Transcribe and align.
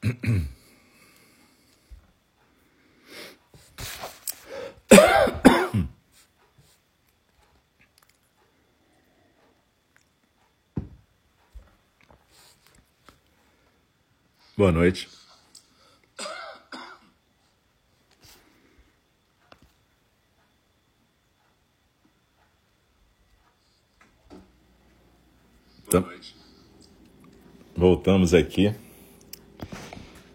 Boa 14.56 14.72
noite. 14.72 15.08
Então, 25.86 26.08
voltamos 27.76 28.32
aqui 28.32 28.74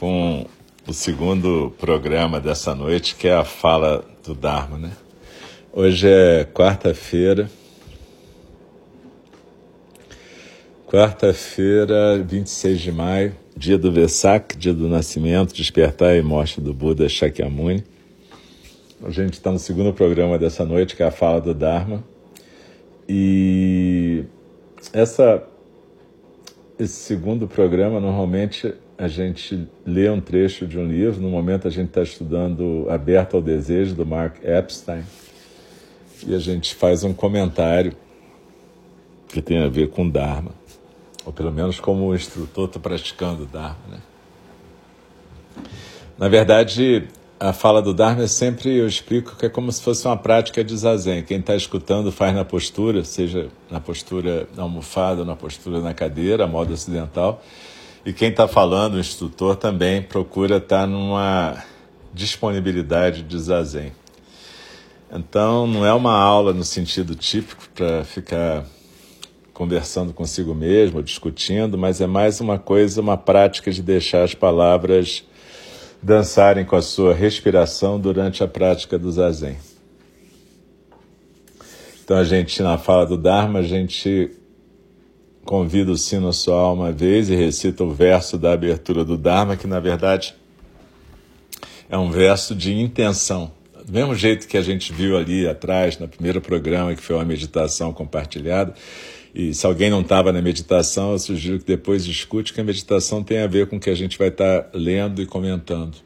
com 0.00 0.46
o 0.88 0.94
segundo 0.94 1.74
programa 1.78 2.40
dessa 2.40 2.74
noite, 2.74 3.14
que 3.14 3.28
é 3.28 3.34
a 3.34 3.44
fala 3.44 4.02
do 4.24 4.34
Dharma, 4.34 4.78
né? 4.78 4.92
Hoje 5.70 6.08
é 6.08 6.42
quarta-feira. 6.42 7.50
Quarta-feira, 10.86 12.18
26 12.18 12.80
de 12.80 12.90
maio, 12.90 13.36
dia 13.54 13.76
do 13.76 13.92
Vesak, 13.92 14.56
dia 14.56 14.72
do 14.72 14.88
nascimento, 14.88 15.54
despertar 15.54 16.16
e 16.16 16.22
morte 16.22 16.62
do 16.62 16.72
Buda 16.72 17.06
Shakyamuni. 17.06 17.84
A 19.04 19.10
gente 19.10 19.34
está 19.34 19.52
no 19.52 19.58
segundo 19.58 19.92
programa 19.92 20.38
dessa 20.38 20.64
noite, 20.64 20.96
que 20.96 21.02
é 21.02 21.06
a 21.06 21.10
fala 21.10 21.42
do 21.42 21.52
Dharma. 21.52 22.02
E 23.06 24.24
essa, 24.94 25.42
esse 26.78 26.94
segundo 26.94 27.46
programa, 27.46 28.00
normalmente 28.00 28.74
a 29.00 29.08
gente 29.08 29.66
lê 29.86 30.10
um 30.10 30.20
trecho 30.20 30.66
de 30.66 30.78
um 30.78 30.86
livro. 30.86 31.22
No 31.22 31.30
momento 31.30 31.66
a 31.66 31.70
gente 31.70 31.88
está 31.88 32.02
estudando 32.02 32.86
Aberto 32.90 33.34
ao 33.34 33.40
Desejo, 33.42 33.94
do 33.94 34.04
Mark 34.04 34.36
Epstein. 34.44 35.04
E 36.26 36.34
a 36.34 36.38
gente 36.38 36.74
faz 36.74 37.02
um 37.02 37.14
comentário 37.14 37.96
que 39.26 39.40
tem 39.40 39.62
a 39.62 39.68
ver 39.68 39.88
com 39.88 40.06
Dharma. 40.06 40.50
Ou 41.24 41.32
pelo 41.32 41.50
menos 41.50 41.80
como 41.80 42.08
o 42.08 42.14
instrutor 42.14 42.66
está 42.66 42.78
praticando 42.78 43.46
Dharma. 43.46 43.78
Né? 43.90 43.98
Na 46.18 46.28
verdade, 46.28 47.08
a 47.38 47.54
fala 47.54 47.80
do 47.80 47.94
Dharma 47.94 48.24
é 48.24 48.26
sempre, 48.26 48.76
eu 48.76 48.86
explico, 48.86 49.34
que 49.34 49.46
é 49.46 49.48
como 49.48 49.72
se 49.72 49.80
fosse 49.80 50.06
uma 50.06 50.16
prática 50.18 50.62
de 50.62 50.76
zazen. 50.76 51.22
Quem 51.22 51.38
está 51.38 51.56
escutando 51.56 52.12
faz 52.12 52.34
na 52.34 52.44
postura, 52.44 53.02
seja 53.02 53.48
na 53.70 53.80
postura 53.80 54.46
na 54.54 54.64
almofada 54.64 55.24
na 55.24 55.34
postura 55.34 55.80
na 55.80 55.94
cadeira, 55.94 56.44
a 56.44 56.46
modo 56.46 56.74
ocidental. 56.74 57.42
E 58.04 58.14
quem 58.14 58.30
está 58.30 58.48
falando, 58.48 58.94
o 58.94 58.98
instrutor, 58.98 59.56
também 59.56 60.00
procura 60.00 60.56
estar 60.56 60.80
tá 60.80 60.86
numa 60.86 61.62
disponibilidade 62.14 63.22
de 63.22 63.38
zazen. 63.38 63.92
Então, 65.12 65.66
não 65.66 65.84
é 65.84 65.92
uma 65.92 66.14
aula 66.14 66.54
no 66.54 66.64
sentido 66.64 67.14
típico 67.14 67.68
para 67.74 68.02
ficar 68.04 68.64
conversando 69.52 70.14
consigo 70.14 70.54
mesmo, 70.54 71.02
discutindo, 71.02 71.76
mas 71.76 72.00
é 72.00 72.06
mais 72.06 72.40
uma 72.40 72.58
coisa, 72.58 73.02
uma 73.02 73.18
prática 73.18 73.70
de 73.70 73.82
deixar 73.82 74.22
as 74.22 74.34
palavras 74.34 75.22
dançarem 76.02 76.64
com 76.64 76.76
a 76.76 76.82
sua 76.82 77.12
respiração 77.12 78.00
durante 78.00 78.42
a 78.42 78.48
prática 78.48 78.98
do 78.98 79.12
zazen. 79.12 79.58
Então 82.02 82.16
a 82.16 82.24
gente, 82.24 82.62
na 82.62 82.78
fala 82.78 83.04
do 83.04 83.18
Dharma, 83.18 83.58
a 83.58 83.62
gente 83.62 84.30
convida 85.50 85.90
o 85.90 85.98
sino 85.98 86.30
alma 86.46 86.84
uma 86.84 86.92
vez 86.92 87.28
e 87.28 87.34
recita 87.34 87.82
o 87.82 87.90
verso 87.92 88.38
da 88.38 88.52
abertura 88.52 89.04
do 89.04 89.16
Dharma, 89.16 89.56
que 89.56 89.66
na 89.66 89.80
verdade 89.80 90.32
é 91.88 91.98
um 91.98 92.08
verso 92.08 92.54
de 92.54 92.72
intenção. 92.72 93.50
Do 93.84 93.92
mesmo 93.92 94.14
jeito 94.14 94.46
que 94.46 94.56
a 94.56 94.62
gente 94.62 94.92
viu 94.92 95.16
ali 95.16 95.48
atrás, 95.48 95.98
no 95.98 96.06
primeiro 96.06 96.40
programa, 96.40 96.94
que 96.94 97.02
foi 97.02 97.16
uma 97.16 97.24
meditação 97.24 97.92
compartilhada, 97.92 98.74
e 99.34 99.52
se 99.52 99.66
alguém 99.66 99.90
não 99.90 100.02
estava 100.02 100.30
na 100.32 100.40
meditação, 100.40 101.10
eu 101.10 101.18
sugiro 101.18 101.58
que 101.58 101.66
depois 101.66 102.06
escute 102.06 102.52
que 102.52 102.60
a 102.60 102.64
meditação 102.64 103.20
tem 103.24 103.40
a 103.40 103.48
ver 103.48 103.66
com 103.66 103.74
o 103.74 103.80
que 103.80 103.90
a 103.90 103.96
gente 103.96 104.16
vai 104.16 104.28
estar 104.28 104.62
tá 104.62 104.70
lendo 104.72 105.20
e 105.20 105.26
comentando. 105.26 105.96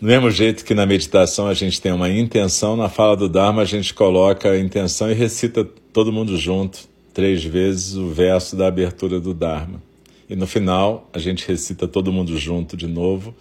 Do 0.00 0.06
mesmo 0.06 0.30
jeito 0.30 0.64
que 0.64 0.74
na 0.74 0.86
meditação 0.86 1.48
a 1.48 1.54
gente 1.54 1.80
tem 1.80 1.90
uma 1.90 2.08
intenção, 2.08 2.76
na 2.76 2.88
fala 2.88 3.16
do 3.16 3.28
Dharma 3.28 3.62
a 3.62 3.64
gente 3.64 3.92
coloca 3.92 4.48
a 4.48 4.56
intenção 4.60 5.10
e 5.10 5.14
recita 5.14 5.64
todo 5.92 6.12
mundo 6.12 6.36
junto, 6.36 6.86
três 7.18 7.42
vezes, 7.42 7.96
o 7.96 8.10
verso 8.10 8.54
da 8.54 8.68
abertura 8.68 9.18
do 9.18 9.34
Dharma. 9.34 9.82
E 10.30 10.36
no 10.36 10.46
final 10.46 11.10
a 11.12 11.18
gente 11.18 11.48
recita 11.48 11.88
todo 11.88 12.12
mundo 12.12 12.38
junto 12.38 12.76
de 12.76 12.86
novo 12.86 13.34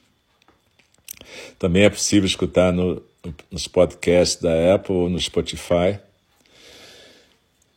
Também 1.58 1.84
é 1.84 1.90
possível 1.90 2.28
escutar 2.28 2.74
no, 2.74 3.02
nos 3.52 3.68
podcasts 3.68 4.42
da 4.42 4.76
Apple 4.76 4.96
ou 4.96 5.10
no 5.10 5.20
Spotify. 5.20 6.00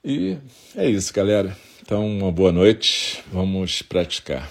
E 0.05 0.37
é 0.77 0.89
isso, 0.89 1.13
galera. 1.13 1.57
Então, 1.81 2.07
uma 2.07 2.33
boa 2.33 2.51
noite. 2.51 3.23
Vamos 3.33 3.83
praticar. 3.83 4.51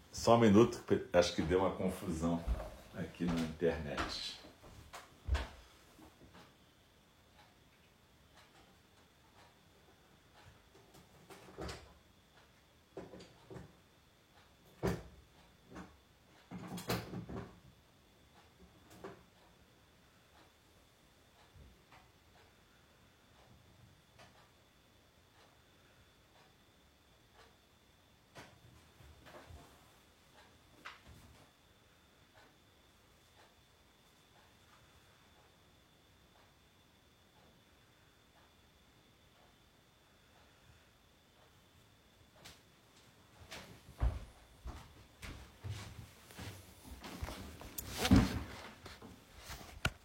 Só 0.11 0.35
um 0.35 0.39
minuto, 0.39 0.83
acho 1.13 1.33
que 1.33 1.41
deu 1.41 1.59
uma 1.59 1.71
confusão 1.71 2.43
aqui 2.95 3.23
na 3.23 3.33
internet. 3.33 4.40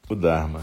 O 0.08 0.14
Dharma. 0.14 0.62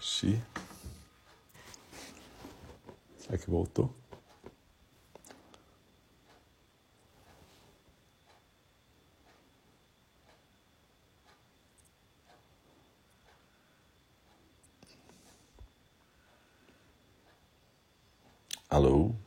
Xi. 0.00 0.40
Será 3.18 3.38
que 3.38 3.50
voltou? 3.50 4.01
Alô? 18.76 19.21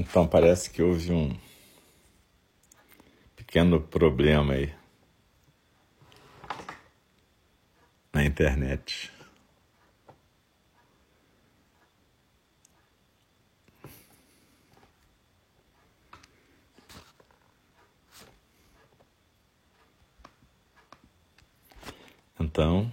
Então 0.00 0.26
parece 0.26 0.70
que 0.70 0.82
houve 0.82 1.12
um 1.12 1.36
pequeno 3.36 3.78
problema 3.78 4.54
aí 4.54 4.74
na 8.10 8.24
internet. 8.24 9.12
Então, 22.40 22.90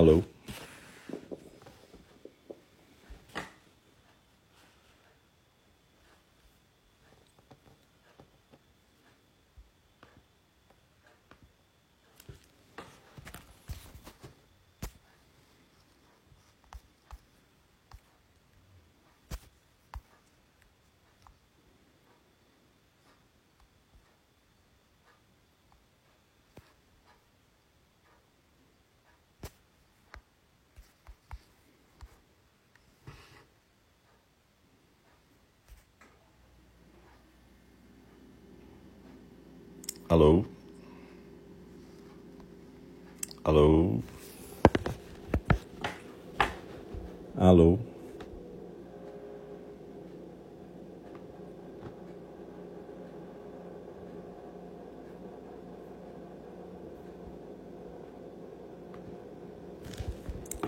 Alô? 0.00 0.22
Alô? 40.10 40.44
Alô? 43.44 44.00
Alô? 47.36 47.78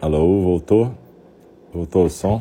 Alô, 0.01 0.43
voltou? 0.43 0.95
Voltou 1.75 2.07
o 2.07 2.09
som? 2.11 2.41